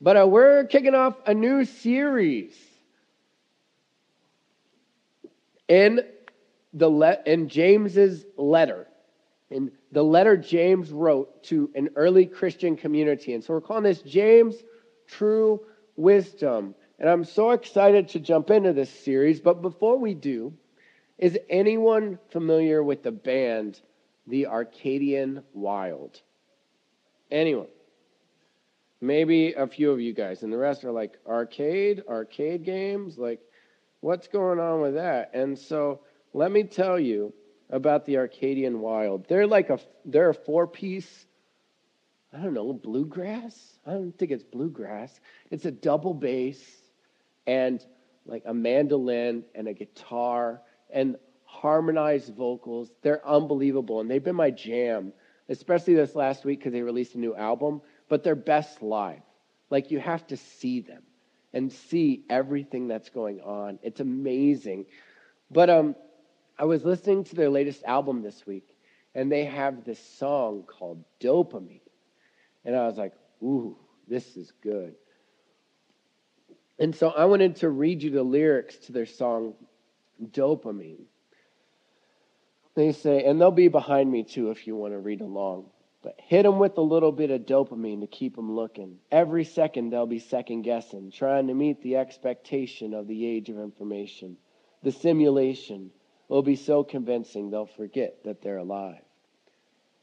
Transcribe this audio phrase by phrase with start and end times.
[0.00, 2.54] But uh, we're kicking off a new series
[5.68, 6.00] in
[6.72, 8.86] the le- in James's letter,
[9.50, 14.02] in the letter James wrote to an early Christian community, and so we're calling this
[14.02, 14.54] James
[15.06, 15.60] True
[15.96, 16.74] Wisdom.
[16.98, 19.40] And I'm so excited to jump into this series.
[19.40, 20.52] But before we do,
[21.18, 23.80] is anyone familiar with the band
[24.26, 26.20] The Arcadian Wild?
[27.30, 27.68] Anyone?
[29.00, 33.18] Maybe a few of you guys, and the rest are like arcade, arcade games.
[33.18, 33.40] Like,
[34.00, 35.30] what's going on with that?
[35.34, 36.00] And so,
[36.32, 37.32] let me tell you
[37.70, 39.26] about the Arcadian Wild.
[39.28, 41.26] They're like a they're a four piece.
[42.32, 43.78] I don't know bluegrass.
[43.86, 45.18] I don't think it's bluegrass.
[45.50, 46.60] It's a double bass
[47.46, 47.84] and
[48.26, 52.90] like a mandolin and a guitar and harmonized vocals.
[53.02, 55.12] They're unbelievable, and they've been my jam,
[55.48, 59.22] especially this last week because they released a new album but they're best live.
[59.70, 61.02] Like you have to see them
[61.52, 63.78] and see everything that's going on.
[63.82, 64.86] It's amazing.
[65.50, 65.96] But um,
[66.58, 68.76] I was listening to their latest album this week,
[69.14, 71.80] and they have this song called Dopamine.
[72.64, 73.76] And I was like, ooh,
[74.08, 74.94] this is good.
[76.78, 79.54] And so I wanted to read you the lyrics to their song
[80.22, 81.04] Dopamine.
[82.74, 85.66] They say, and they'll be behind me too if you want to read along.
[86.06, 88.98] But hit them with a little bit of dopamine to keep them looking.
[89.10, 93.58] Every second they'll be second guessing, trying to meet the expectation of the age of
[93.58, 94.36] information.
[94.84, 95.90] The simulation
[96.28, 99.02] will be so convincing they'll forget that they're alive.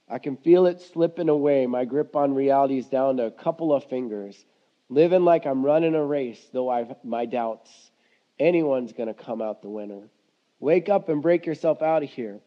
[0.09, 1.67] I can feel it slipping away.
[1.67, 4.43] My grip on reality is down to a couple of fingers.
[4.89, 7.71] Living like I'm running a race, though I've my doubts.
[8.37, 10.09] Anyone's going to come out the winner.
[10.59, 12.41] Wake up and break yourself out of here.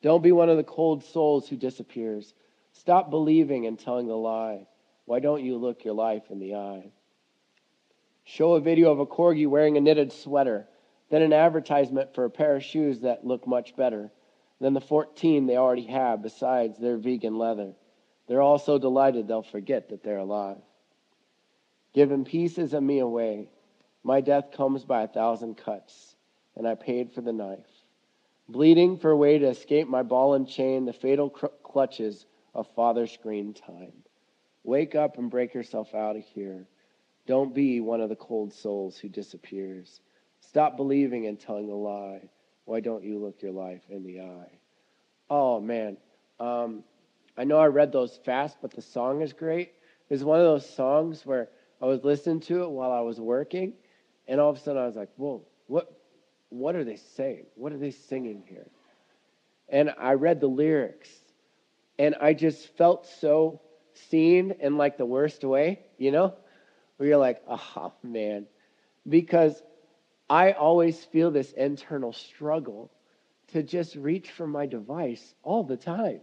[0.00, 2.32] Don't be one of the cold souls who disappears.
[2.72, 4.66] Stop believing and telling the lie.
[5.04, 6.92] Why don't you look your life in the eye?
[8.24, 10.68] Show a video of a corgi wearing a knitted sweater,
[11.10, 14.10] then an advertisement for a pair of shoes that look much better
[14.60, 17.74] than the 14 they already have besides their vegan leather.
[18.26, 20.62] They're all so delighted they'll forget that they're alive.
[21.92, 23.50] Giving pieces of me away,
[24.02, 26.16] my death comes by a thousand cuts,
[26.56, 27.66] and I paid for the knife.
[28.48, 32.66] Bleeding for a way to escape my ball and chain, the fatal cr- clutches of
[32.74, 33.92] father screen time.
[34.64, 36.66] Wake up and break yourself out of here.
[37.26, 40.00] Don't be one of the cold souls who disappears.
[40.40, 42.28] Stop believing and telling a lie.
[42.64, 44.58] Why don't you look your life in the eye?
[45.30, 45.96] Oh, man.
[46.38, 46.84] Um,
[47.36, 49.72] I know I read those fast, but the song is great.
[50.10, 51.48] It's one of those songs where
[51.80, 53.72] I was listening to it while I was working,
[54.28, 55.90] and all of a sudden I was like, whoa, what,
[56.50, 57.46] what are they saying?
[57.54, 58.68] What are they singing here?
[59.68, 61.08] And I read the lyrics,
[62.02, 63.60] and I just felt so
[63.94, 66.34] seen in like the worst way, you know?
[66.96, 68.46] Where you're like, oh man.
[69.08, 69.62] Because
[70.28, 72.90] I always feel this internal struggle
[73.52, 76.22] to just reach for my device all the time.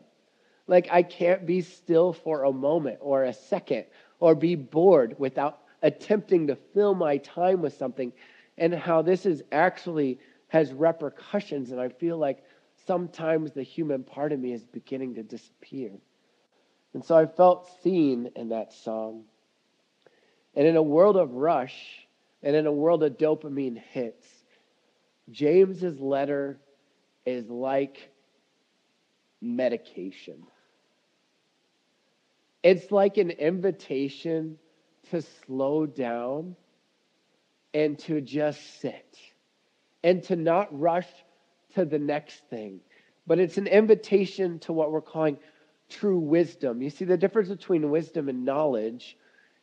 [0.68, 3.85] Like I can't be still for a moment or a second
[4.19, 8.12] or be bored without attempting to fill my time with something
[8.57, 10.19] and how this is actually
[10.50, 12.44] has repercussions and I feel like
[12.89, 15.91] sometimes the human part of me is beginning to disappear.
[16.95, 19.25] And so I felt seen in that song.
[20.55, 22.07] And in a world of rush
[22.41, 24.25] and in a world of dopamine hits,
[25.29, 26.59] James's letter
[27.27, 28.09] is like
[29.39, 30.47] medication.
[32.63, 34.57] It's like an invitation
[35.11, 36.56] to slow down
[37.71, 39.16] and to just sit
[40.03, 41.06] and to not rush
[41.75, 42.80] to the next thing.
[43.28, 45.38] But it's an invitation to what we're calling
[45.90, 46.81] true wisdom.
[46.81, 49.18] You see, the difference between wisdom and knowledge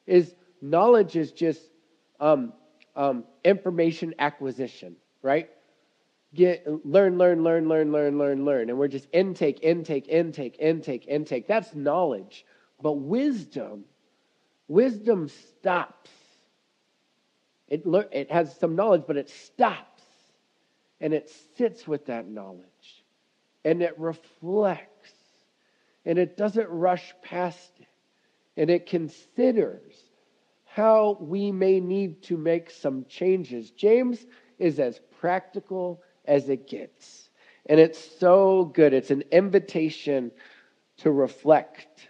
[0.07, 1.61] is knowledge is just
[2.21, 2.53] um,
[2.95, 5.51] um, information acquisition, right?
[6.35, 11.07] Get learn, learn, learn, learn, learn, learn, learn, and we're just intake, intake, intake, intake,
[11.09, 11.47] intake.
[11.47, 12.45] That's knowledge.
[12.83, 13.85] But wisdom,
[14.69, 16.11] wisdom stops.
[17.69, 17.83] It,
[18.13, 19.96] it has some knowledge, but it stops
[21.01, 23.05] and it sits with that knowledge
[23.65, 25.13] and it reflects
[26.05, 27.87] and it doesn't rush past it
[28.57, 29.95] and it considers
[30.65, 33.71] how we may need to make some changes.
[33.71, 34.27] James
[34.59, 37.31] is as practical as it gets.
[37.67, 38.93] And it's so good.
[38.93, 40.31] It's an invitation
[40.99, 42.09] to reflect.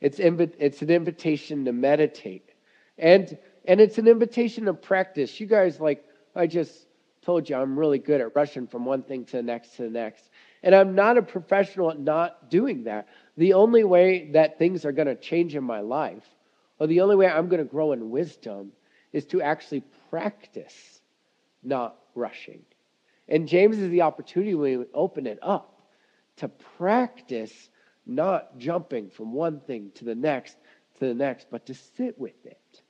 [0.00, 2.50] It's, invi- it's an invitation to meditate.
[2.98, 5.40] And, and it's an invitation to practice.
[5.40, 6.04] You guys, like,
[6.34, 6.86] I just
[7.22, 9.90] told you I'm really good at rushing from one thing to the next to the
[9.90, 10.28] next.
[10.62, 13.08] And I'm not a professional at not doing that.
[13.36, 16.24] The only way that things are going to change in my life
[16.78, 18.72] or the only way I'm going to grow in wisdom
[19.12, 21.00] is to actually practice
[21.62, 22.62] not rushing.
[23.28, 25.80] And James is the opportunity when we open it up
[26.36, 27.70] to practice
[28.04, 30.56] not jumping from one thing to the next
[30.98, 32.82] to the next, but to sit with it.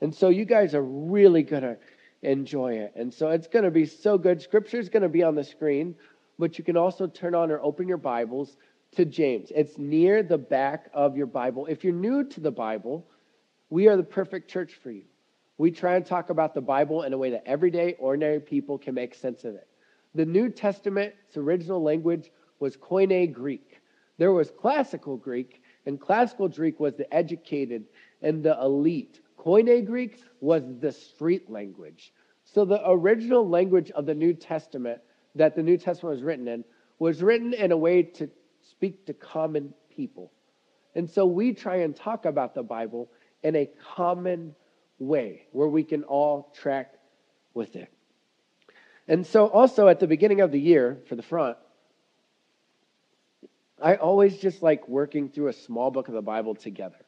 [0.00, 1.76] And so you guys are really going to
[2.22, 2.92] enjoy it.
[2.96, 4.40] And so it's going to be so good.
[4.40, 5.94] Scripture is going to be on the screen,
[6.38, 8.56] but you can also turn on or open your Bibles
[8.96, 9.50] to James.
[9.54, 11.66] It's near the back of your Bible.
[11.66, 13.06] If you're new to the Bible,
[13.70, 15.04] we are the perfect church for you.
[15.58, 18.94] We try and talk about the Bible in a way that everyday, ordinary people can
[18.94, 19.66] make sense of it.
[20.14, 22.30] The New Testament's original language
[22.60, 23.80] was Koine Greek.
[24.18, 27.84] There was classical Greek, and classical Greek was the educated
[28.20, 29.20] and the elite.
[29.42, 32.12] Koine Greek was the street language.
[32.44, 35.00] So the original language of the New Testament
[35.34, 36.64] that the New Testament was written in
[36.98, 38.30] was written in a way to
[38.60, 40.30] speak to common people.
[40.94, 43.10] And so we try and talk about the Bible
[43.42, 44.54] in a common
[44.98, 46.94] way where we can all track
[47.54, 47.90] with it.
[49.08, 51.56] And so, also at the beginning of the year for the front,
[53.82, 57.04] I always just like working through a small book of the Bible together.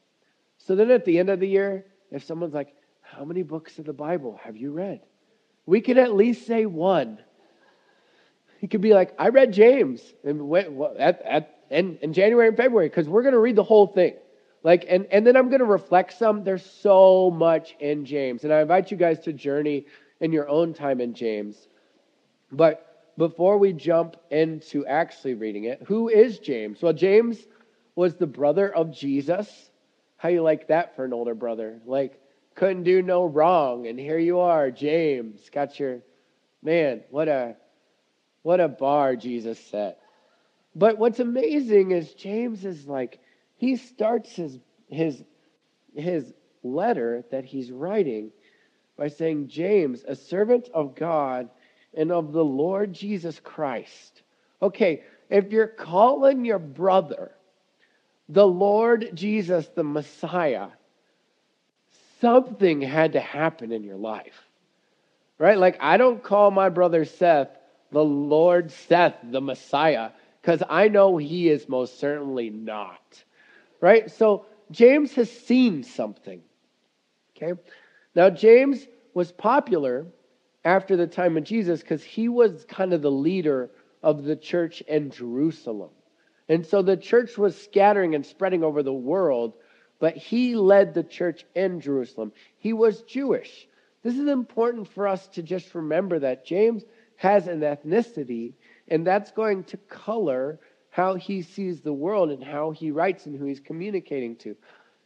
[0.59, 3.85] So then at the end of the year, if someone's like, How many books of
[3.85, 5.01] the Bible have you read?
[5.67, 7.19] We can at least say one.
[8.59, 10.69] He could be like, I read James and went,
[10.99, 14.15] at, at, in January and February because we're going to read the whole thing.
[14.63, 16.43] Like, and, and then I'm going to reflect some.
[16.43, 18.45] There's so much in James.
[18.45, 19.87] And I invite you guys to journey
[20.21, 21.69] in your own time in James.
[22.51, 26.81] But before we jump into actually reading it, who is James?
[26.81, 27.39] Well, James
[27.95, 29.71] was the brother of Jesus.
[30.25, 31.83] How you like that for an older brother?
[31.85, 32.19] Like,
[32.55, 33.87] couldn't do no wrong.
[33.89, 35.51] And here you are, James.
[35.51, 36.01] Got your
[36.63, 37.57] man, what a
[38.41, 39.99] what a bar Jesus set.
[40.75, 43.21] But what's amazing is James is like
[43.59, 45.23] he starts his, his,
[45.95, 46.33] his
[46.63, 48.31] letter that he's writing
[48.97, 51.51] by saying, James, a servant of God
[51.93, 54.23] and of the Lord Jesus Christ.
[54.63, 57.33] Okay, if you're calling your brother
[58.29, 60.69] the Lord Jesus, the Messiah,
[62.21, 64.43] something had to happen in your life.
[65.39, 65.59] Right?
[65.59, 67.49] Like, I don't call my brother Seth
[67.91, 70.11] the Lord Seth, the Messiah,
[70.43, 73.01] because I know he is most certainly not
[73.85, 74.11] right?
[74.11, 76.41] So James has seen something.
[77.37, 77.61] Okay?
[78.15, 80.07] Now, James was popular
[80.65, 83.69] after the time of Jesus because he was kind of the leader
[84.03, 85.91] of the church in Jerusalem.
[86.49, 89.55] And so the church was scattering and spreading over the world,
[89.99, 92.33] but he led the church in Jerusalem.
[92.59, 93.67] He was Jewish.
[94.03, 96.85] This is important for us to just remember that James
[97.17, 98.53] has an ethnicity,
[98.89, 100.59] and that's going to color
[100.91, 104.57] how he sees the world and how he writes and who he's communicating to.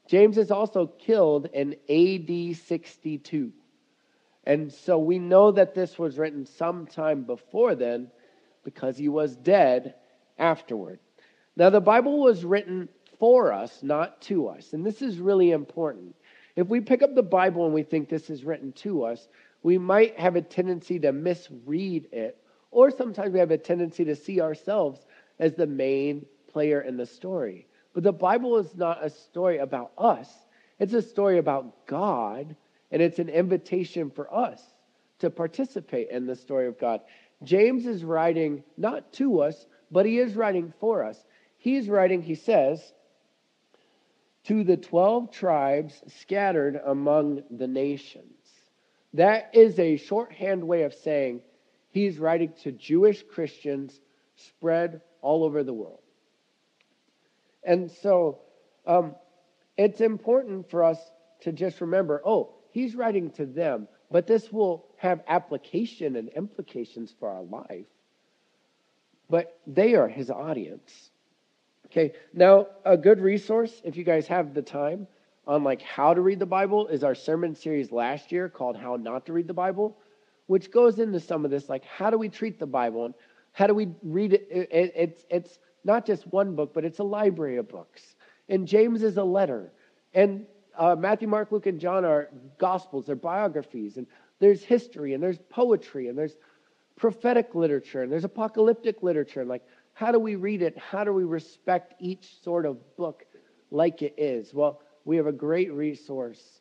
[0.08, 3.52] James is also killed in AD 62.
[4.44, 8.10] And so we know that this was written sometime before then
[8.64, 9.94] because he was dead
[10.38, 10.98] afterward.
[11.58, 12.88] Now, the Bible was written
[13.18, 14.72] for us, not to us.
[14.74, 16.14] And this is really important.
[16.54, 19.26] If we pick up the Bible and we think this is written to us,
[19.64, 22.40] we might have a tendency to misread it,
[22.70, 25.04] or sometimes we have a tendency to see ourselves
[25.40, 27.66] as the main player in the story.
[27.92, 30.32] But the Bible is not a story about us,
[30.78, 32.54] it's a story about God,
[32.92, 34.62] and it's an invitation for us
[35.18, 37.00] to participate in the story of God.
[37.42, 41.24] James is writing not to us, but he is writing for us.
[41.58, 42.80] He's writing, he says,
[44.44, 48.32] to the 12 tribes scattered among the nations.
[49.14, 51.42] That is a shorthand way of saying
[51.90, 54.00] he's writing to Jewish Christians
[54.36, 56.00] spread all over the world.
[57.64, 58.40] And so
[58.86, 59.14] um,
[59.76, 60.98] it's important for us
[61.40, 67.14] to just remember oh, he's writing to them, but this will have application and implications
[67.18, 67.86] for our life.
[69.28, 71.10] But they are his audience.
[71.90, 75.06] Okay, now a good resource, if you guys have the time,
[75.46, 78.96] on like how to read the Bible is our sermon series last year called How
[78.96, 79.96] Not to Read the Bible,
[80.46, 83.14] which goes into some of this, like how do we treat the Bible and
[83.52, 84.46] how do we read it?
[84.50, 88.16] It's, it's not just one book, but it's a library of books.
[88.50, 89.72] And James is a letter.
[90.12, 90.44] And
[90.76, 92.28] uh, Matthew, Mark, Luke, and John are
[92.58, 93.96] gospels, they're biographies.
[93.96, 94.06] And
[94.38, 96.36] there's history, and there's poetry, and there's
[96.96, 99.40] prophetic literature, and there's apocalyptic literature.
[99.40, 99.64] And like,
[99.98, 100.78] how do we read it?
[100.78, 103.24] How do we respect each sort of book
[103.72, 104.54] like it is?
[104.54, 106.60] Well, we have a great resource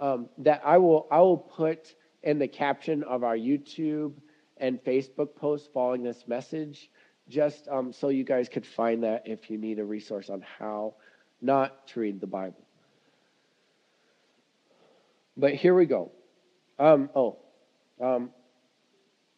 [0.00, 4.14] um, that I will, I will put in the caption of our YouTube
[4.56, 6.90] and Facebook post following this message,
[7.28, 10.94] just um, so you guys could find that if you need a resource on how
[11.42, 12.64] not to read the Bible.
[15.36, 16.10] But here we go.
[16.78, 17.36] Um, oh,
[18.00, 18.30] um,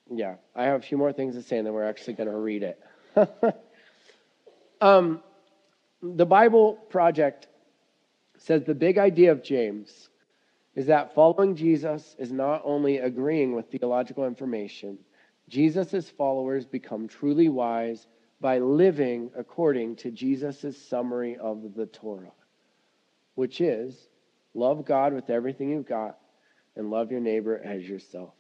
[0.09, 2.37] yeah, I have a few more things to say, and then we're actually going to
[2.37, 2.79] read it.
[4.81, 5.23] um,
[6.03, 7.49] the Bible Project
[8.39, 10.09] says the big idea of James
[10.75, 14.99] is that following Jesus is not only agreeing with theological information,
[15.49, 18.07] Jesus' followers become truly wise
[18.41, 22.33] by living according to Jesus' summary of the Torah,
[23.35, 24.09] which is
[24.55, 26.19] love God with everything you've got
[26.77, 28.33] and love your neighbor as yourself.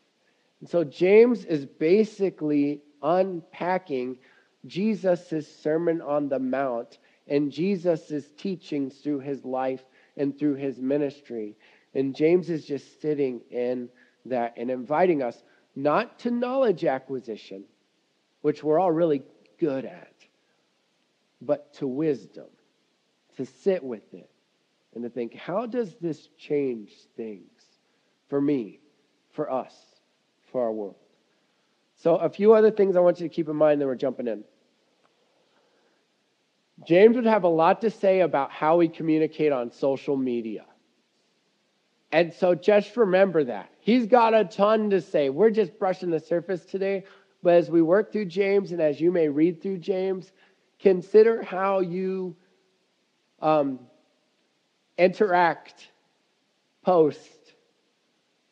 [0.60, 4.18] And so James is basically unpacking
[4.66, 6.98] Jesus' Sermon on the Mount
[7.28, 9.84] and Jesus' teachings through his life
[10.16, 11.56] and through his ministry.
[11.94, 13.88] And James is just sitting in
[14.26, 15.42] that and inviting us
[15.74, 17.64] not to knowledge acquisition,
[18.42, 19.22] which we're all really
[19.58, 20.14] good at,
[21.40, 22.48] but to wisdom,
[23.36, 24.30] to sit with it
[24.94, 27.62] and to think, how does this change things
[28.28, 28.80] for me,
[29.32, 29.74] for us,
[30.50, 30.96] for our world?
[32.02, 34.26] So, a few other things I want you to keep in mind, then we're jumping
[34.26, 34.42] in.
[36.87, 40.64] James would have a lot to say about how we communicate on social media.
[42.11, 43.71] And so just remember that.
[43.80, 45.28] He's got a ton to say.
[45.28, 47.04] We're just brushing the surface today.
[47.42, 50.33] But as we work through James and as you may read through James,
[50.80, 52.35] consider how you
[53.40, 53.78] um,
[54.97, 55.88] interact,
[56.83, 57.28] post,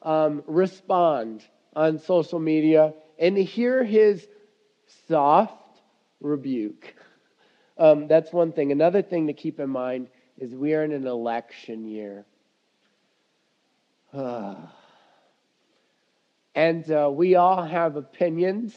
[0.02, 4.26] um, respond on social media, and hear his
[5.08, 5.80] soft
[6.20, 6.94] rebuke.
[7.76, 8.72] Um, that's one thing.
[8.72, 10.08] Another thing to keep in mind
[10.38, 12.24] is we are in an election year.
[16.54, 18.74] and uh, we all have opinions.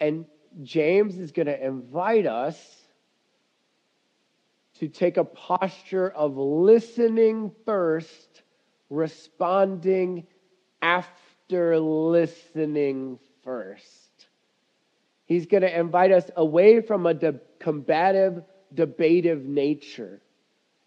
[0.00, 0.26] And
[0.62, 2.56] James is going to invite us
[4.80, 8.42] to take a posture of listening first,
[8.90, 10.26] responding
[10.84, 14.26] after listening first.
[15.24, 18.42] He's going to invite us away from a de- combative,
[18.74, 20.20] debative nature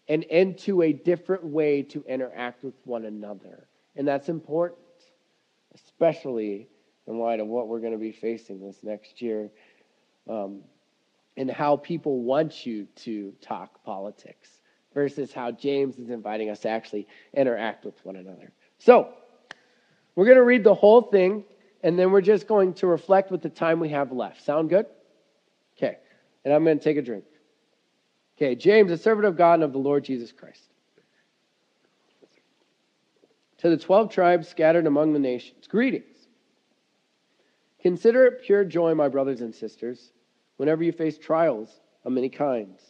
[0.08, 3.66] and into a different way to interact with one another.
[3.96, 4.78] And that's important,
[5.74, 6.68] especially
[7.08, 9.50] in light of what we're going to be facing this next year
[10.30, 10.60] um,
[11.36, 14.48] and how people want you to talk politics
[14.94, 18.52] versus how James is inviting us to actually interact with one another.
[18.78, 19.12] So,
[20.18, 21.44] we're going to read the whole thing
[21.84, 24.44] and then we're just going to reflect with the time we have left.
[24.44, 24.86] Sound good?
[25.76, 25.98] Okay.
[26.44, 27.22] And I'm going to take a drink.
[28.36, 30.64] Okay, James, a servant of God and of the Lord Jesus Christ.
[33.58, 36.26] To the 12 tribes scattered among the nations, greetings.
[37.80, 40.10] Consider it pure joy, my brothers and sisters,
[40.56, 42.82] whenever you face trials of many kinds,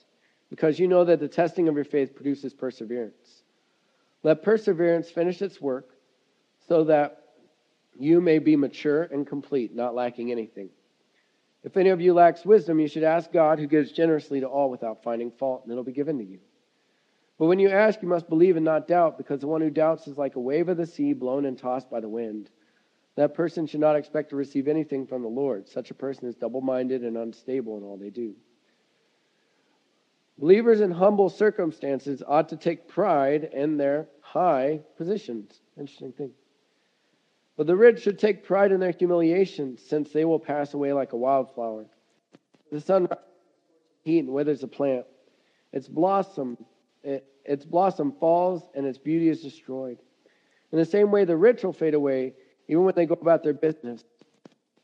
[0.49, 3.42] because you know that the testing of your faith produces perseverance.
[4.23, 5.90] Let perseverance finish its work,
[6.66, 7.17] so that
[7.99, 10.71] you may be mature and complete, not lacking anything.
[11.64, 14.71] If any of you lacks wisdom, you should ask God, who gives generously to all
[14.71, 16.38] without finding fault, and it'll be given to you.
[17.38, 20.07] But when you ask, you must believe and not doubt, because the one who doubts
[20.07, 22.50] is like a wave of the sea blown and tossed by the wind.
[23.17, 25.69] That person should not expect to receive anything from the Lord.
[25.69, 28.35] Such a person is double minded and unstable in all they do.
[30.38, 35.61] Believers in humble circumstances ought to take pride in their high positions.
[35.76, 36.31] Interesting thing.
[37.58, 41.12] But the rich should take pride in their humiliation, since they will pass away like
[41.12, 41.86] a wildflower.
[42.70, 43.08] The sun
[44.04, 45.06] heat and withers a plant.
[45.72, 46.56] Its blossom,
[47.02, 49.98] it, its blossom falls, and its beauty is destroyed.
[50.70, 52.34] In the same way, the rich will fade away,
[52.68, 54.04] even when they go about their business.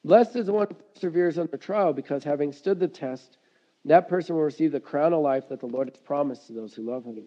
[0.04, 3.38] Blessed is the one who perseveres under trial, because having stood the test,
[3.84, 6.74] that person will receive the crown of life that the Lord has promised to those
[6.74, 7.22] who love him.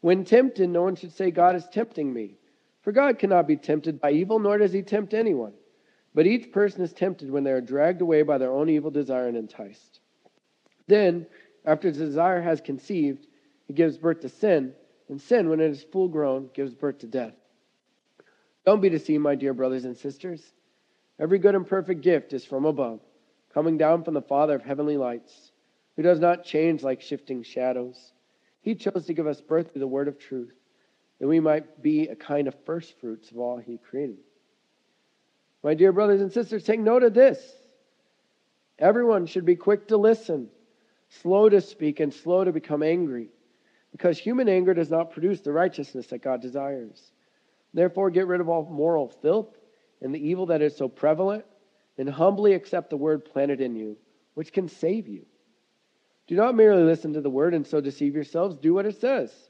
[0.00, 2.38] When tempted, no one should say, God is tempting me.
[2.82, 5.52] For God cannot be tempted by evil, nor does he tempt anyone.
[6.14, 9.28] But each person is tempted when they are dragged away by their own evil desire
[9.28, 10.00] and enticed.
[10.86, 11.26] Then,
[11.64, 13.26] after the desire has conceived,
[13.68, 14.74] it gives birth to sin,
[15.08, 17.34] and sin, when it is full grown, gives birth to death.
[18.64, 20.52] Don't be deceived, my dear brothers and sisters.
[21.18, 23.00] Every good and perfect gift is from above,
[23.52, 25.52] coming down from the Father of heavenly lights,
[25.96, 28.12] who does not change like shifting shadows.
[28.62, 30.54] He chose to give us birth through the word of truth
[31.20, 34.16] that we might be a kind of first fruits of all he created.
[35.62, 37.38] My dear brothers and sisters, take note of this.
[38.78, 40.48] Everyone should be quick to listen,
[41.08, 43.28] slow to speak, and slow to become angry,
[43.92, 47.12] because human anger does not produce the righteousness that God desires.
[47.74, 49.54] Therefore, get rid of all moral filth
[50.00, 51.44] and the evil that is so prevalent,
[51.98, 53.98] and humbly accept the word planted in you,
[54.32, 55.26] which can save you.
[56.26, 58.56] Do not merely listen to the word and so deceive yourselves.
[58.56, 59.49] Do what it says.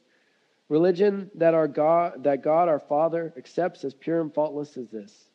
[0.71, 5.29] Religion that our God that God our Father accepts as pure and faultless as this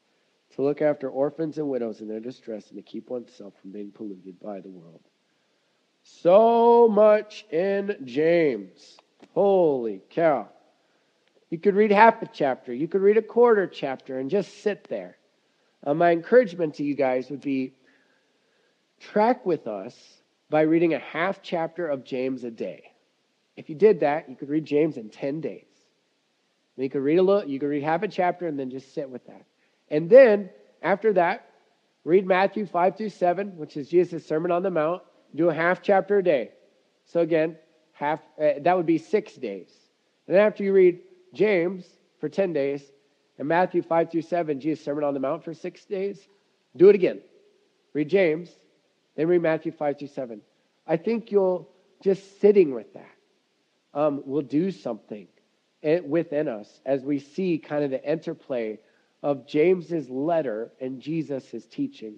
[0.54, 3.90] to look after orphans and widows in their distress and to keep oneself from being
[3.90, 5.02] polluted by the world.
[6.04, 8.96] So much in James.
[9.34, 10.48] Holy cow.
[11.50, 14.88] You could read half a chapter, you could read a quarter chapter, and just sit
[14.88, 15.18] there.
[15.86, 17.74] Uh, my encouragement to you guys would be
[19.00, 19.94] track with us
[20.48, 22.92] by reading a half chapter of James a day.
[23.56, 25.64] If you did that, you could read James in 10 days.
[26.76, 29.08] you could read a little, you could read half a chapter and then just sit
[29.08, 29.46] with that.
[29.90, 30.50] And then
[30.82, 31.48] after that,
[32.04, 35.02] read Matthew 5 through 7, which is Jesus' Sermon on the Mount.
[35.34, 36.50] Do a half chapter a day.
[37.06, 37.56] So again,
[37.92, 39.70] half uh, that would be six days.
[40.26, 41.00] And then after you read
[41.32, 41.86] James
[42.20, 42.82] for 10 days
[43.38, 46.28] and Matthew 5 through 7, Jesus' Sermon on the Mount for six days,
[46.76, 47.20] do it again.
[47.94, 48.50] Read James,
[49.14, 50.42] then read Matthew 5 through 7.
[50.86, 51.70] I think you'll
[52.02, 53.15] just sitting with that
[53.96, 55.26] um, will do something
[56.04, 58.78] within us as we see kind of the interplay
[59.22, 62.16] of James's letter and Jesus' teaching.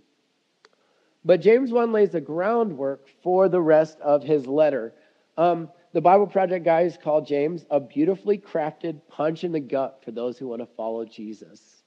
[1.24, 4.92] But James 1 lays the groundwork for the rest of his letter.
[5.36, 10.10] Um, the Bible Project guys call James a beautifully crafted punch in the gut for
[10.10, 11.82] those who want to follow Jesus,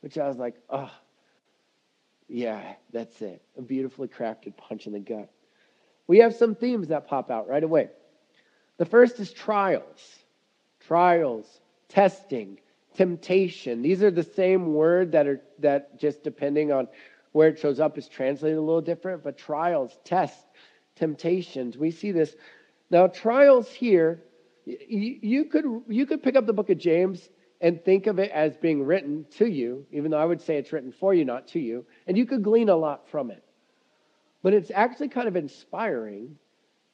[0.00, 0.90] which I was like, oh,
[2.28, 3.42] yeah, that's it.
[3.56, 5.30] A beautifully crafted punch in the gut.
[6.08, 7.90] We have some themes that pop out right away.
[8.78, 10.18] The first is trials,
[10.80, 12.58] trials, testing,
[12.94, 13.82] temptation.
[13.82, 16.88] These are the same word that are that just depending on
[17.32, 20.42] where it shows up is translated a little different, but trials, tests,
[20.96, 21.76] temptations.
[21.76, 22.34] We see this.
[22.90, 24.22] Now, trials here,
[24.64, 27.28] you, could you could pick up the book of James
[27.60, 30.72] and think of it as being written to you, even though I would say it's
[30.72, 33.42] written for you, not to you, and you could glean a lot from it.
[34.42, 36.36] But it's actually kind of inspiring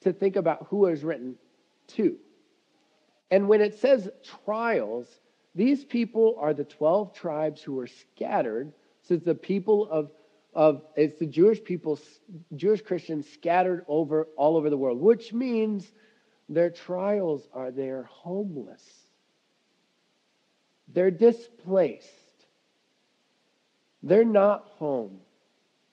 [0.03, 1.37] to think about who is written
[1.97, 2.17] to.
[3.31, 4.09] And when it says
[4.45, 5.07] trials,
[5.55, 8.73] these people are the 12 tribes who were scattered.
[9.09, 10.11] It's the people of,
[10.55, 11.99] of it's the Jewish people,
[12.55, 15.91] Jewish Christians scattered over all over the world, which means
[16.49, 18.83] their trials are they're homeless.
[20.89, 22.09] They're displaced.
[24.03, 25.21] They're not home.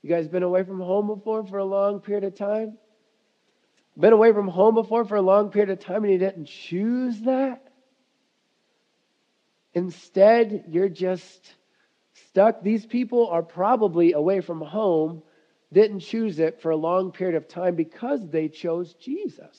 [0.02, 2.78] You guys been away from home before for a long period of time?
[4.00, 7.20] Been away from home before for a long period of time and you didn't choose
[7.22, 7.70] that?
[9.74, 11.54] Instead, you're just
[12.14, 12.64] stuck.
[12.64, 15.22] These people are probably away from home,
[15.74, 19.58] didn't choose it for a long period of time because they chose Jesus.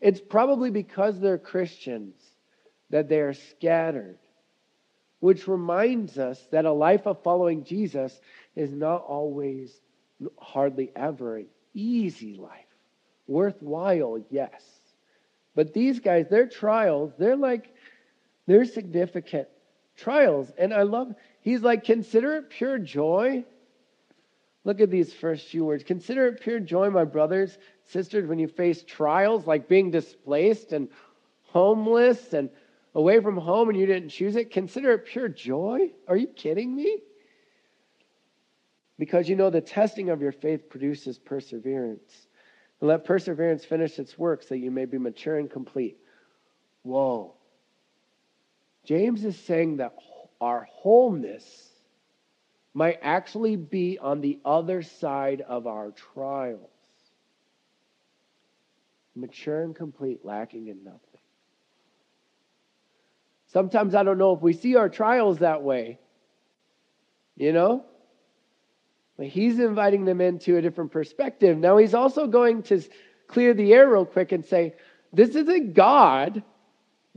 [0.00, 2.14] It's probably because they're Christians
[2.90, 4.18] that they are scattered,
[5.18, 8.20] which reminds us that a life of following Jesus
[8.54, 9.72] is not always,
[10.38, 12.71] hardly ever, an easy life.
[13.26, 14.62] Worthwhile, yes.
[15.54, 17.74] But these guys, their trials, they're like,
[18.46, 19.48] they're significant
[19.96, 20.50] trials.
[20.58, 23.44] And I love, he's like, consider it pure joy.
[24.64, 25.84] Look at these first few words.
[25.84, 30.88] Consider it pure joy, my brothers, sisters, when you face trials like being displaced and
[31.42, 32.48] homeless and
[32.94, 34.50] away from home and you didn't choose it.
[34.50, 35.90] Consider it pure joy.
[36.08, 36.98] Are you kidding me?
[38.98, 42.28] Because you know the testing of your faith produces perseverance.
[42.82, 45.98] And let perseverance finish its work so you may be mature and complete.
[46.82, 47.34] Whoa.
[48.84, 49.94] James is saying that
[50.40, 51.44] our wholeness
[52.74, 56.58] might actually be on the other side of our trials.
[59.14, 60.98] Mature and complete, lacking in nothing.
[63.52, 66.00] Sometimes I don't know if we see our trials that way.
[67.36, 67.84] You know?
[69.22, 71.56] But he's inviting them into a different perspective.
[71.56, 72.82] Now he's also going to
[73.28, 74.74] clear the air real quick and say,
[75.12, 76.42] This isn't God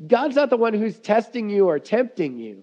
[0.07, 2.61] God's not the one who's testing you or tempting you.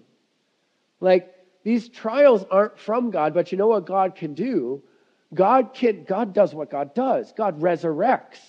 [1.01, 4.81] Like these trials aren't from God, but you know what God can do?
[5.33, 7.33] God can God does what God does.
[7.33, 8.39] God resurrects.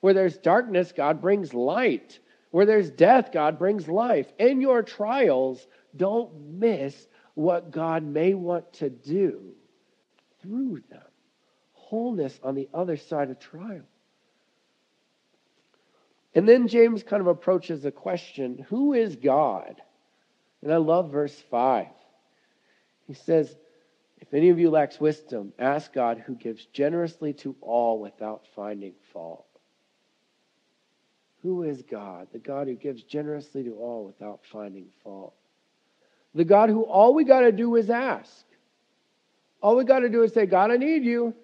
[0.00, 2.18] Where there's darkness, God brings light.
[2.50, 4.30] Where there's death, God brings life.
[4.38, 9.54] In your trials, don't miss what God may want to do
[10.42, 11.02] through them.
[11.72, 13.82] Wholeness on the other side of trial.
[16.34, 19.80] And then James kind of approaches the question who is God?
[20.62, 21.86] And I love verse 5.
[23.06, 23.54] He says,
[24.20, 28.94] If any of you lacks wisdom, ask God who gives generously to all without finding
[29.12, 29.46] fault.
[31.42, 32.28] Who is God?
[32.32, 35.34] The God who gives generously to all without finding fault.
[36.34, 38.46] The God who all we got to do is ask.
[39.62, 41.34] All we got to do is say, God, I need you.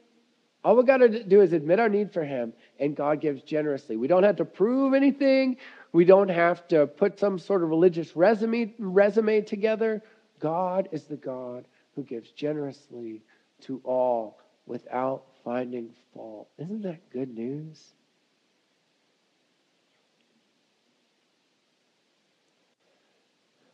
[0.65, 3.97] All we got to do is admit our need for Him, and God gives generously.
[3.97, 5.57] We don't have to prove anything.
[5.93, 10.03] We don't have to put some sort of religious resume, resume together.
[10.41, 13.23] God is the God who gives generously
[13.63, 16.49] to all without finding fault.
[16.59, 17.95] Isn't that good news?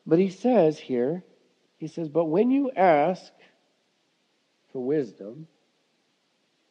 [0.06, 1.24] But he says here,
[1.78, 3.32] he says, But when you ask
[4.74, 5.46] for wisdom,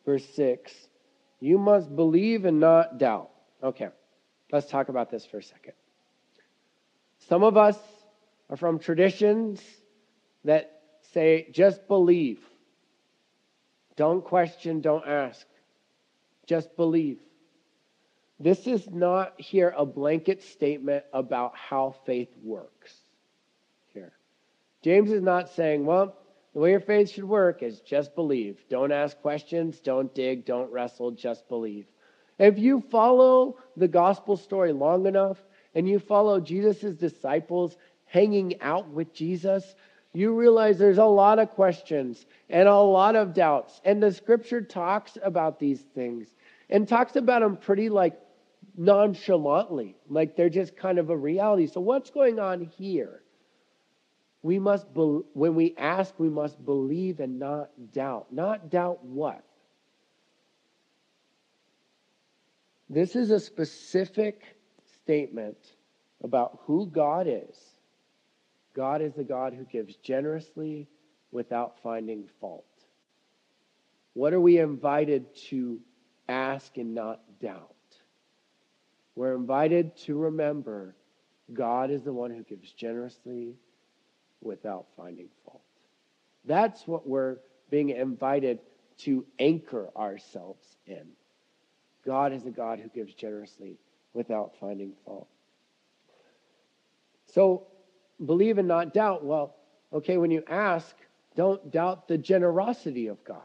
[0.05, 0.73] verse 6,
[1.39, 3.29] you must believe and not doubt.
[3.63, 3.87] Okay,
[4.51, 5.71] let's talk about this for a second.
[7.29, 7.77] Some of us
[8.49, 9.63] are from traditions
[10.43, 10.81] that
[11.13, 12.41] say, just believe.
[13.95, 15.47] Don't question, don't ask.
[16.45, 17.19] Just believe.
[18.37, 22.93] This is not here a blanket statement about how faith works.
[23.93, 24.11] Here.
[24.81, 26.17] James is not saying, well,
[26.53, 28.63] the way your faith should work is just believe.
[28.69, 31.87] Don't ask questions, don't dig, don't wrestle, just believe.
[32.37, 35.37] If you follow the gospel story long enough
[35.73, 39.75] and you follow Jesus' disciples hanging out with Jesus,
[40.13, 43.81] you realize there's a lot of questions and a lot of doubts.
[43.83, 46.27] And the scripture talks about these things
[46.69, 48.19] and talks about them pretty like
[48.77, 51.67] nonchalantly, like they're just kind of a reality.
[51.67, 53.23] So, what's going on here?
[54.43, 58.27] We must, be, when we ask, we must believe and not doubt.
[58.31, 59.43] Not doubt what?
[62.89, 64.43] This is a specific
[65.01, 65.57] statement
[66.23, 67.57] about who God is.
[68.75, 70.87] God is the God who gives generously
[71.31, 72.65] without finding fault.
[74.13, 75.79] What are we invited to
[76.27, 77.69] ask and not doubt?
[79.15, 80.95] We're invited to remember
[81.51, 83.55] God is the one who gives generously
[84.43, 85.61] without finding fault.
[86.45, 87.37] That's what we're
[87.69, 88.59] being invited
[88.99, 91.07] to anchor ourselves in.
[92.05, 93.77] God is a God who gives generously
[94.13, 95.27] without finding fault.
[97.33, 97.67] So
[98.23, 99.23] believe and not doubt.
[99.23, 99.55] Well,
[99.91, 100.95] okay, when you ask,
[101.35, 103.41] don't doubt the generosity of God.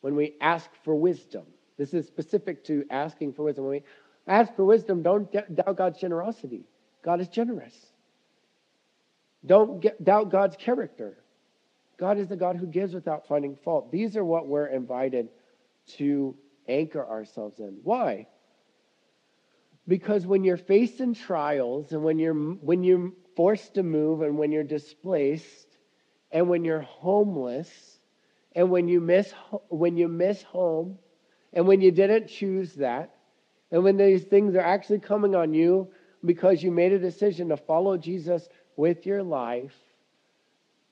[0.00, 1.44] When we ask for wisdom,
[1.78, 3.64] this is specific to asking for wisdom.
[3.66, 3.84] When we
[4.26, 6.64] ask for wisdom, don't doubt God's generosity.
[7.04, 7.74] God is generous.
[9.46, 11.18] Don't get, doubt God's character.
[11.98, 13.90] God is the God who gives without finding fault.
[13.90, 15.28] These are what we're invited
[15.98, 16.36] to
[16.68, 17.78] anchor ourselves in.
[17.82, 18.26] Why?
[19.88, 24.50] Because when you're facing trials and when you're when you're forced to move and when
[24.50, 25.68] you're displaced
[26.32, 27.70] and when you're homeless
[28.54, 29.32] and when you miss
[29.68, 30.98] when you miss home
[31.52, 33.14] and when you didn't choose that
[33.70, 35.88] and when these things are actually coming on you
[36.24, 39.74] because you made a decision to follow Jesus with your life,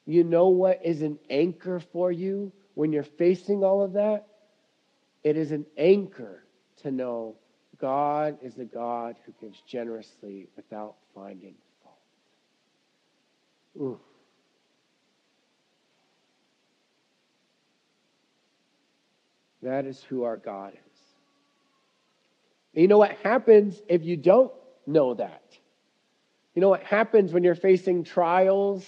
[0.06, 4.26] you know what is an anchor for you when you're facing all of that?
[5.22, 6.44] It is an anchor
[6.82, 7.36] to know
[7.80, 11.98] God is a God who gives generously without finding fault.
[13.78, 14.00] Ooh.
[19.62, 20.80] That is who our God is.
[22.74, 24.52] You know what happens if you don't
[24.86, 25.42] know that?
[26.54, 28.86] You know what happens when you're facing trials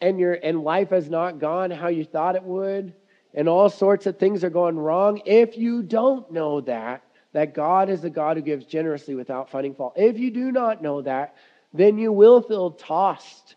[0.00, 2.94] and your and life has not gone how you thought it would
[3.34, 7.90] and all sorts of things are going wrong if you don't know that that God
[7.90, 9.92] is the God who gives generously without finding fault.
[9.96, 11.36] If you do not know that,
[11.74, 13.56] then you will feel tossed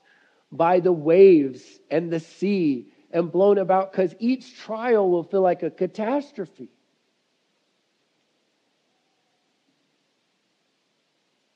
[0.52, 5.64] by the waves and the sea and blown about because each trial will feel like
[5.64, 6.70] a catastrophe.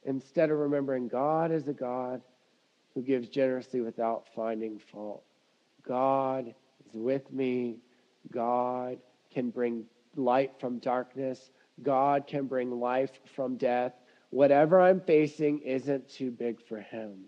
[0.06, 2.22] Instead of remembering God is a God
[2.94, 5.24] who gives generously without finding fault.
[5.88, 6.54] God
[6.88, 7.78] is with me.
[8.32, 8.98] God
[9.34, 11.52] can bring light from darkness.
[11.84, 13.94] God can bring life from death.
[14.30, 17.26] Whatever I'm facing isn't too big for him.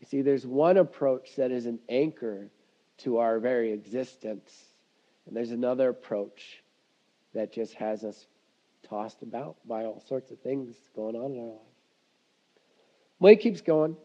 [0.00, 2.50] You see, there's one approach that is an anchor
[2.98, 4.52] to our very existence,
[5.26, 6.62] and there's another approach
[7.34, 8.26] that just has us
[8.88, 11.58] tossed about by all sorts of things going on in our life.
[13.18, 13.96] Well, he keeps going.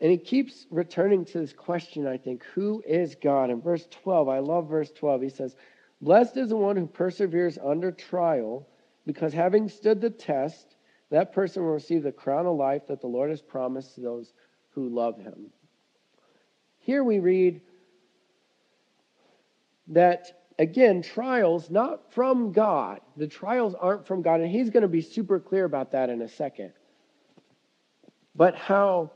[0.00, 3.50] And he keeps returning to this question, I think who is God?
[3.50, 5.22] In verse 12, I love verse 12.
[5.22, 5.56] He says,
[6.00, 8.68] Blessed is the one who perseveres under trial,
[9.06, 10.76] because having stood the test,
[11.10, 14.32] that person will receive the crown of life that the Lord has promised to those
[14.70, 15.46] who love him.
[16.80, 17.62] Here we read
[19.88, 23.00] that, again, trials not from God.
[23.16, 26.22] The trials aren't from God, and he's going to be super clear about that in
[26.22, 26.72] a second.
[28.34, 29.12] But how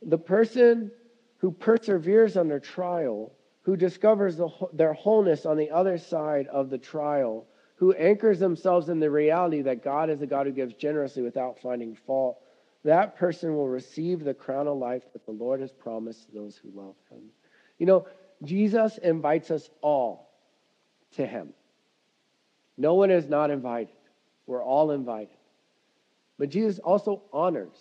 [0.00, 0.90] the person
[1.38, 6.78] who perseveres under trial, who discovers the, their wholeness on the other side of the
[6.78, 11.22] trial, who anchors themselves in the reality that God is a God who gives generously
[11.22, 12.38] without finding fault,
[12.84, 16.56] that person will receive the crown of life that the Lord has promised to those
[16.56, 17.22] who love him.
[17.78, 18.06] You know,
[18.44, 20.31] Jesus invites us all
[21.12, 21.52] to him.
[22.76, 23.94] No one is not invited.
[24.46, 25.36] We're all invited.
[26.38, 27.76] But Jesus also honors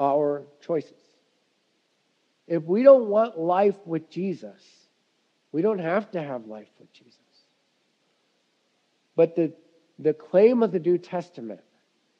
[0.00, 0.92] our choices.
[2.48, 4.60] If we don't want life with Jesus,
[5.52, 7.18] we don't have to have life with Jesus.
[9.14, 9.52] But the,
[9.98, 11.60] the claim of the New Testament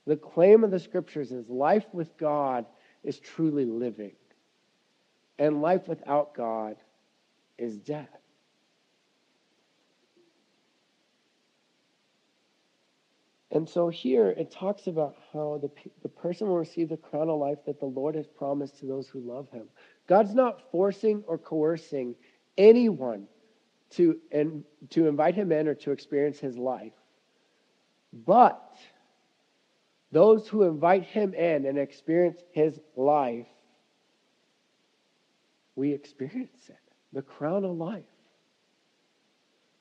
[0.06, 2.64] the claim of the scriptures is life with God
[3.02, 4.14] is truly living,
[5.38, 6.76] and life without God
[7.58, 8.08] is death.
[13.56, 15.70] And so here it talks about how the,
[16.02, 19.08] the person will receive the crown of life that the Lord has promised to those
[19.08, 19.66] who love him.
[20.06, 22.16] God's not forcing or coercing
[22.58, 23.26] anyone
[23.92, 26.92] to, and, to invite him in or to experience his life.
[28.12, 28.76] But
[30.12, 33.46] those who invite him in and experience his life,
[35.76, 36.76] we experience it
[37.14, 38.04] the crown of life.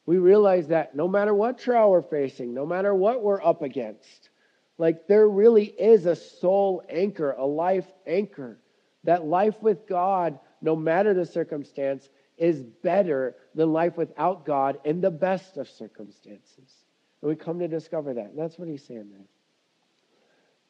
[0.05, 4.29] We realize that no matter what trial we're facing, no matter what we're up against,
[4.77, 8.59] like there really is a soul anchor, a life anchor.
[9.03, 14.99] That life with God, no matter the circumstance, is better than life without God in
[14.99, 16.85] the best of circumstances.
[17.21, 18.25] And we come to discover that.
[18.25, 19.27] And that's what he's saying there.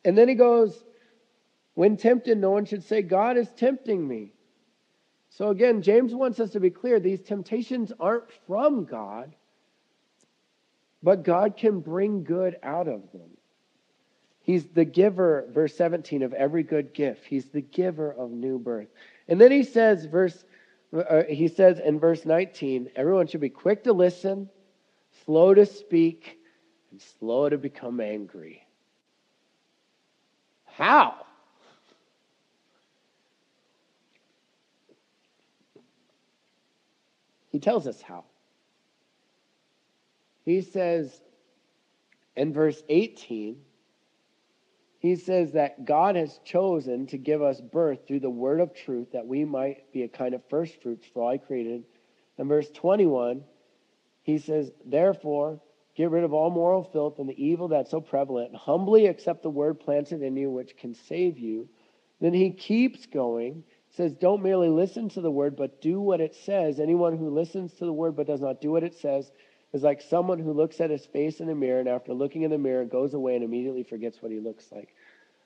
[0.04, 0.84] And then he goes,
[1.74, 4.32] When tempted, no one should say, God is tempting me.
[5.38, 9.36] So again, James wants us to be clear these temptations aren't from God,
[11.04, 13.30] but God can bring good out of them.
[14.44, 17.26] He's the giver, verse 17, of every good gift.
[17.26, 18.88] He's the giver of new birth.
[19.28, 20.46] And then he says, verse,
[20.96, 24.50] uh, he says in verse 19, everyone should be quick to listen,
[25.26, 26.40] slow to speak,
[26.92, 28.66] and slow to become angry.
[30.64, 31.25] How?
[37.56, 38.26] He tells us how.
[40.44, 41.22] He says
[42.36, 43.56] in verse 18,
[45.00, 49.14] he says that God has chosen to give us birth through the word of truth
[49.14, 51.86] that we might be a kind of first fruits for all he created.
[52.38, 53.42] In verse 21,
[54.24, 55.62] he says, Therefore,
[55.96, 58.54] Get rid of all moral filth and the evil that's so prevalent.
[58.54, 61.70] Humbly accept the word planted in you, which can save you.
[62.20, 63.64] Then he keeps going,
[63.96, 66.80] says, Don't merely listen to the word, but do what it says.
[66.80, 69.32] Anyone who listens to the word but does not do what it says
[69.74, 72.52] is like someone who looks at his face in a mirror and after looking in
[72.52, 74.96] the mirror goes away and immediately forgets what he looks like.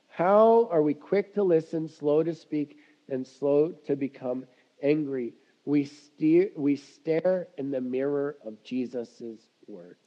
[0.08, 4.46] How are we quick to listen, slow to speak, and slow to become
[4.82, 5.34] angry?
[5.66, 9.22] We, steer, we stare in the mirror of Jesus'
[9.68, 9.98] words.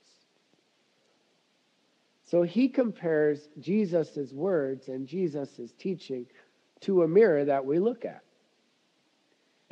[2.24, 6.26] So he compares Jesus' words and Jesus' teaching
[6.82, 8.22] to a mirror that we look at.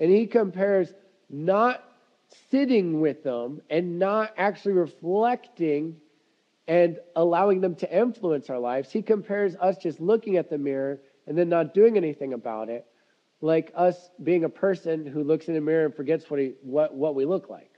[0.00, 0.92] And he compares
[1.28, 1.84] not
[2.50, 5.96] sitting with them and not actually reflecting
[6.66, 8.90] and allowing them to influence our lives.
[8.90, 12.86] He compares us just looking at the mirror and then not doing anything about it,
[13.40, 16.94] like us being a person who looks in the mirror and forgets what, he, what,
[16.94, 17.70] what we look like.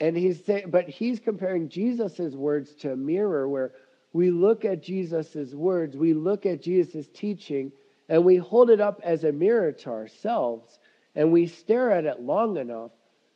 [0.00, 3.72] And he's saying, but he's comparing Jesus' words to a mirror where
[4.12, 7.72] we look at Jesus' words, we look at Jesus' teaching,
[8.08, 10.78] and we hold it up as a mirror to ourselves,
[11.14, 12.92] and we stare at it long enough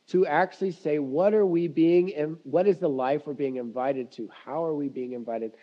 [0.07, 4.29] to actually say, what are we being, what is the life we're being invited to?
[4.45, 5.53] How are we being invited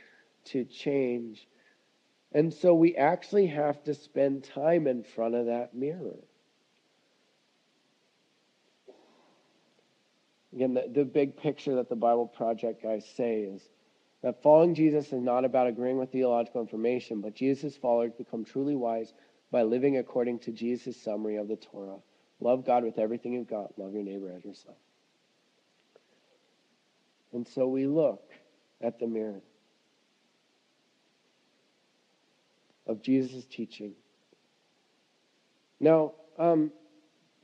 [0.46, 1.46] to change?
[2.32, 6.16] And so we actually have to spend time in front of that mirror.
[10.54, 13.62] Again, the, the big picture that the Bible Project guys say is
[14.22, 18.74] that following Jesus is not about agreeing with theological information, but Jesus' followers become truly
[18.74, 19.12] wise
[19.50, 21.98] by living according to Jesus' summary of the Torah.
[22.40, 24.76] Love God with everything you've got, love your neighbor as yourself.
[27.32, 28.32] And so we look
[28.80, 29.42] at the mirror
[32.86, 33.92] of Jesus' teaching.
[35.80, 36.72] Now, um,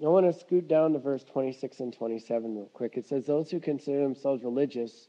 [0.02, 2.96] I want to scoot down to verse 26 and 27 real quick.
[2.96, 5.08] It says, Those who consider themselves religious,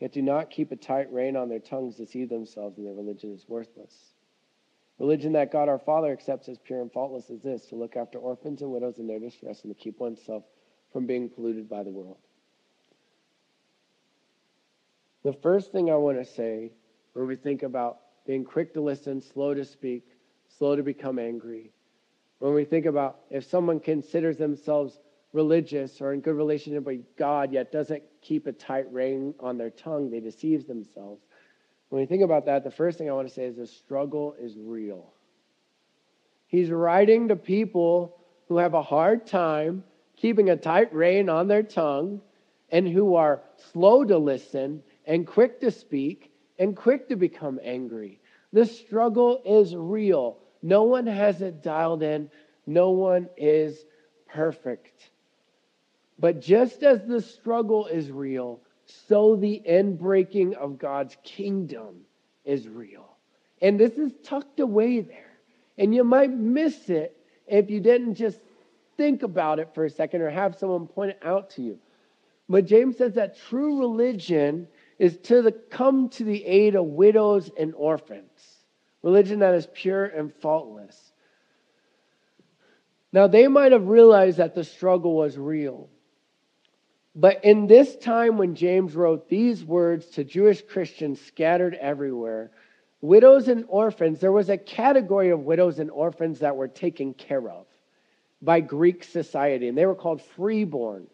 [0.00, 3.32] yet do not keep a tight rein on their tongues, deceive themselves, and their religion
[3.32, 3.94] is worthless.
[4.98, 8.18] Religion that God our Father accepts as pure and faultless is this to look after
[8.18, 10.44] orphans and widows in their distress and to keep oneself
[10.92, 12.18] from being polluted by the world.
[15.22, 16.72] The first thing I want to say
[17.12, 20.04] when we think about being quick to listen, slow to speak,
[20.58, 21.72] slow to become angry,
[22.38, 24.98] when we think about if someone considers themselves
[25.36, 29.70] religious or in good relationship with God, yet doesn't keep a tight rein on their
[29.70, 31.22] tongue, they deceive themselves.
[31.90, 34.34] When we think about that, the first thing I want to say is the struggle
[34.40, 35.12] is real.
[36.48, 38.16] He's writing to people
[38.48, 39.84] who have a hard time
[40.16, 42.22] keeping a tight rein on their tongue
[42.70, 48.20] and who are slow to listen and quick to speak and quick to become angry.
[48.52, 50.38] The struggle is real.
[50.62, 52.30] No one has it dialed in.
[52.66, 53.84] No one is
[54.28, 55.10] perfect.
[56.18, 62.02] But just as the struggle is real, so the inbreaking of God's kingdom
[62.44, 63.16] is real.
[63.60, 65.32] And this is tucked away there.
[65.78, 68.38] And you might miss it if you didn't just
[68.96, 71.78] think about it for a second or have someone point it out to you.
[72.48, 77.50] But James says that true religion is to the, come to the aid of widows
[77.58, 78.60] and orphans,
[79.02, 81.12] religion that is pure and faultless.
[83.12, 85.88] Now, they might have realized that the struggle was real.
[87.18, 92.50] But in this time when James wrote these words to Jewish Christians scattered everywhere,
[93.00, 97.48] widows and orphans, there was a category of widows and orphans that were taken care
[97.48, 97.64] of
[98.42, 101.06] by Greek society, and they were called freeborn.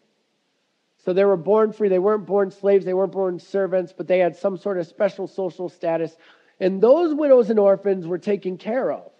[1.04, 1.88] So they were born free.
[1.88, 5.28] They weren't born slaves, they weren't born servants, but they had some sort of special
[5.28, 6.16] social status.
[6.58, 9.12] And those widows and orphans were taken care of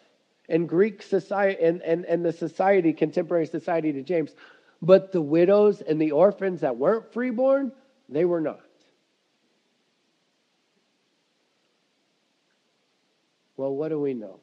[0.49, 4.35] in Greek society and, and, and the society, contemporary society to James.
[4.83, 7.71] But the widows and the orphans that weren't freeborn,
[8.09, 8.61] they were not.
[13.57, 14.41] Well, what do we know?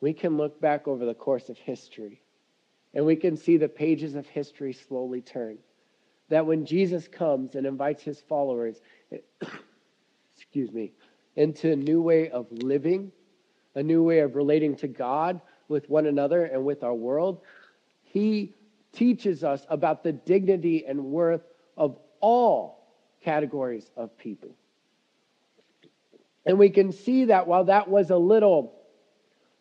[0.00, 2.22] We can look back over the course of history
[2.94, 5.58] and we can see the pages of history slowly turn.
[6.30, 8.80] That when Jesus comes and invites his followers,
[10.36, 10.92] excuse me,
[11.36, 13.12] into a new way of living,
[13.74, 17.42] a new way of relating to God with one another and with our world,
[18.02, 18.54] he
[18.92, 21.42] teaches us about the dignity and worth
[21.76, 22.86] of all
[23.24, 24.50] categories of people.
[26.44, 28.74] And we can see that while that was a little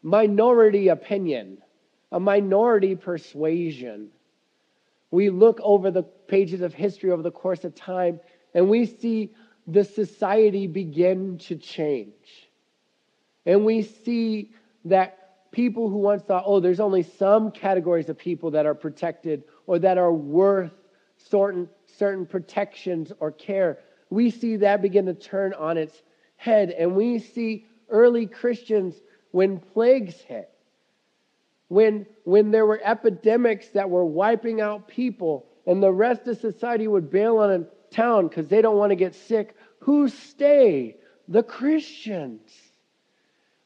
[0.02, 1.60] minority opinion,
[2.12, 4.10] a minority persuasion,
[5.12, 8.20] we look over the pages of history over the course of time
[8.54, 9.34] and we see
[9.68, 12.50] the society begin to change.
[13.46, 14.52] And we see
[14.86, 15.21] that
[15.52, 19.80] people who once thought, oh, there's only some categories of people that are protected or
[19.80, 20.72] that are worth
[21.18, 26.02] certain, certain protections or care, we see that begin to turn on its
[26.36, 26.72] head.
[26.72, 28.96] And we see early Christians
[29.32, 30.50] when plagues hit,
[31.68, 36.88] when, when there were epidemics that were wiping out people, and the rest of society
[36.88, 40.98] would bail on a town because they don't want to get sick, who stay?
[41.28, 42.52] The Christians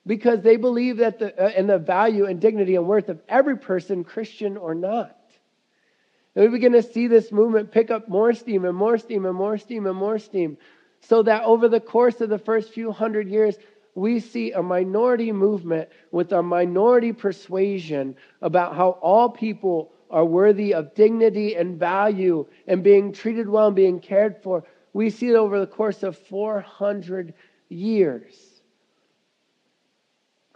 [0.08, 3.58] because they believe that the, uh, in the value and dignity and worth of every
[3.58, 5.18] person, Christian or not.
[6.36, 9.36] And we begin to see this movement pick up more steam and more steam and
[9.36, 10.58] more steam and more steam,
[11.02, 13.56] so that over the course of the first few hundred years,
[13.96, 20.74] we see a minority movement with a minority persuasion about how all people are worthy
[20.74, 24.66] of dignity and value and being treated well and being cared for.
[24.94, 27.34] We see it over the course of 400
[27.70, 28.55] years.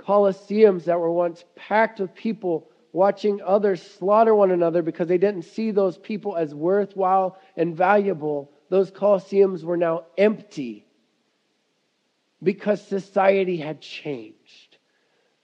[0.10, 5.44] Colosseums that were once packed with people watching others slaughter one another because they didn't
[5.44, 10.88] see those people as worthwhile and valuable, those Colosseums were now empty
[12.42, 14.80] because society had changed.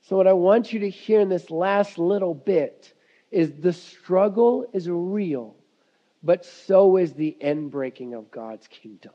[0.02, 2.92] So, what I want you to hear in this last little bit
[3.30, 5.56] is the struggle is real,
[6.24, 9.14] but so is the inbreaking of God's kingdom.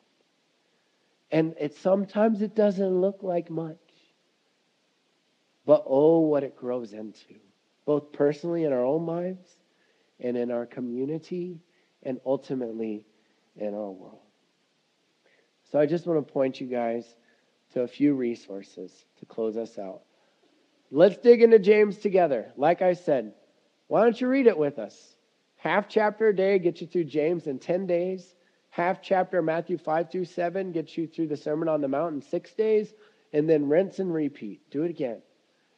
[1.32, 3.89] And it sometimes it doesn't look like much.
[5.70, 7.36] But oh, what it grows into,
[7.86, 9.46] both personally in our own lives
[10.18, 11.60] and in our community
[12.02, 13.04] and ultimately
[13.54, 14.18] in our world.
[15.70, 17.04] So I just want to point you guys
[17.72, 18.90] to a few resources
[19.20, 20.00] to close us out.
[20.90, 22.50] Let's dig into James together.
[22.56, 23.32] Like I said,
[23.86, 25.14] why don't you read it with us?
[25.54, 28.34] Half chapter a day gets you through James in 10 days.
[28.70, 32.22] Half chapter Matthew 5 through 7 gets you through the Sermon on the Mount in
[32.22, 32.92] six days.
[33.32, 34.68] And then rinse and repeat.
[34.72, 35.22] Do it again.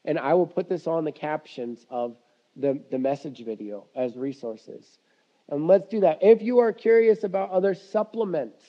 [0.05, 2.17] And I will put this on the captions of
[2.57, 4.99] the, the message video as resources.
[5.49, 6.19] And let's do that.
[6.23, 8.63] If you are curious about other supplements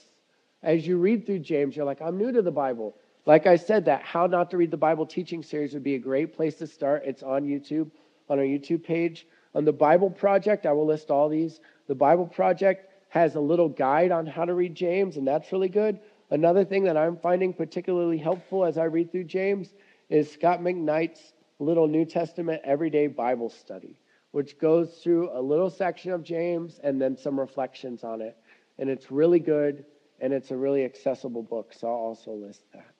[0.61, 2.95] as you read through James, you're like, I'm new to the Bible.
[3.25, 5.99] Like I said, that How Not to Read the Bible teaching series would be a
[5.99, 7.03] great place to start.
[7.05, 7.89] It's on YouTube,
[8.29, 9.27] on our YouTube page.
[9.55, 11.59] On the Bible Project, I will list all these.
[11.87, 15.69] The Bible Project has a little guide on how to read James, and that's really
[15.69, 15.99] good.
[16.31, 19.73] Another thing that I'm finding particularly helpful as I read through James
[20.09, 23.99] is Scot McKnight's little New Testament everyday Bible study,
[24.31, 28.37] which goes through a little section of James and then some reflections on it.
[28.77, 29.85] And it's really good,
[30.19, 32.93] and it's a really accessible book, so I'll also list that.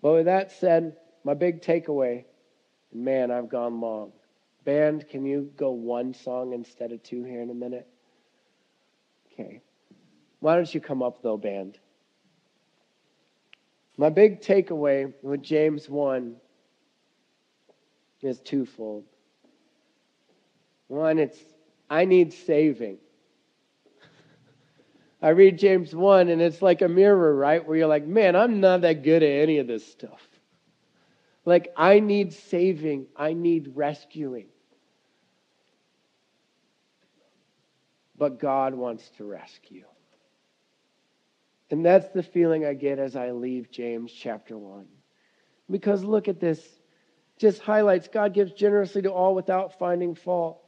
[0.00, 2.24] But with that said, my big takeaway,
[2.92, 4.12] man, I've gone long.
[4.64, 7.86] Band, can you go one song instead of two here in a minute?
[9.32, 9.60] Okay.
[10.40, 11.78] Why don't you come up, though, band?
[13.96, 16.36] My big takeaway with James 1
[18.22, 19.04] is twofold.
[20.88, 21.38] One, it's
[21.88, 22.98] I need saving.
[25.22, 27.66] I read James 1 and it's like a mirror, right?
[27.66, 30.20] Where you're like, man, I'm not that good at any of this stuff.
[31.46, 34.46] Like, I need saving, I need rescuing.
[38.16, 39.84] But God wants to rescue.
[41.74, 44.86] And that's the feeling I get as I leave James chapter 1.
[45.68, 46.64] Because look at this.
[47.36, 50.62] Just highlights God gives generously to all without finding fault.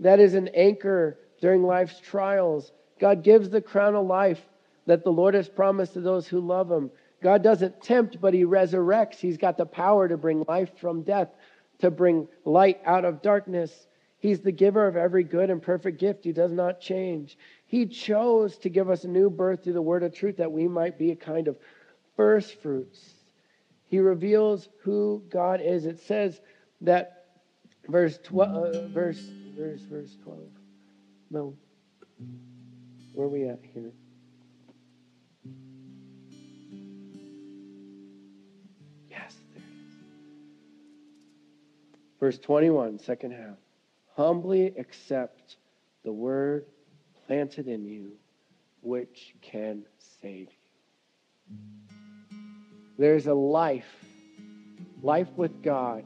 [0.00, 2.72] That is an anchor during life's trials.
[3.00, 4.42] God gives the crown of life
[4.84, 6.90] that the Lord has promised to those who love him.
[7.22, 9.16] God doesn't tempt, but he resurrects.
[9.16, 11.30] He's got the power to bring life from death,
[11.78, 13.86] to bring light out of darkness.
[14.18, 16.22] He's the giver of every good and perfect gift.
[16.24, 17.38] He does not change.
[17.70, 20.66] He chose to give us a new birth through the word of truth that we
[20.66, 21.56] might be a kind of
[22.16, 23.14] first fruits.
[23.86, 25.86] He reveals who God is.
[25.86, 26.40] It says
[26.80, 27.28] that
[27.86, 29.20] verse 12 uh, verse
[29.56, 30.40] verse verse 12.
[31.30, 31.54] No.
[33.14, 33.92] Where are we at here?
[39.08, 39.94] Yes, there it is.
[42.18, 43.58] Verse 21, second half
[44.16, 45.56] humbly accept
[46.02, 46.66] the word
[47.30, 48.10] planted in you,
[48.82, 49.84] which can
[50.20, 51.56] save you.
[52.98, 54.04] There's a life,
[55.00, 56.02] life with God,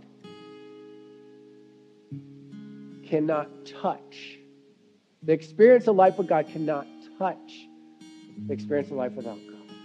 [3.06, 4.38] cannot touch.
[5.22, 6.86] The experience of life with God cannot
[7.18, 7.68] touch
[8.46, 9.76] the experience of life without God.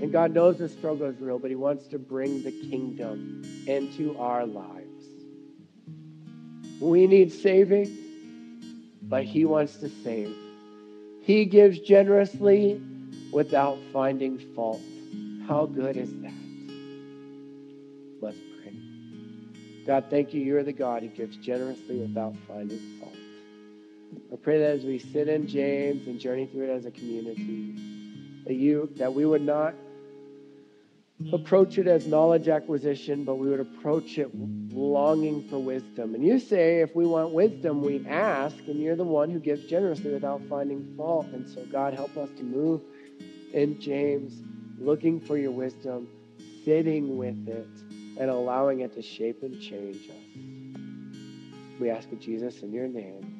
[0.00, 4.16] And God knows the struggle is real, but He wants to bring the kingdom into
[4.16, 5.06] our lives.
[6.80, 8.03] We need saving,
[9.08, 10.34] but He wants to save.
[11.22, 12.80] He gives generously
[13.32, 14.80] without finding fault.
[15.46, 16.32] How good is that?
[18.20, 18.72] Let's pray.
[19.86, 20.42] God, thank you.
[20.42, 23.16] You're the God who gives generously without finding fault.
[24.32, 27.74] I pray that as we sit in James and journey through it as a community,
[28.44, 29.74] that you that we would not
[31.32, 34.30] approach it as knowledge acquisition, but we would approach it
[34.72, 36.14] longing for wisdom.
[36.14, 39.64] And you say, if we want wisdom, we ask, and you're the one who gives
[39.66, 41.26] generously without finding fault.
[41.28, 42.80] And so, God, help us to move
[43.52, 44.42] in James,
[44.78, 46.08] looking for your wisdom,
[46.64, 47.68] sitting with it,
[48.18, 51.80] and allowing it to shape and change us.
[51.80, 53.33] We ask of Jesus in your name.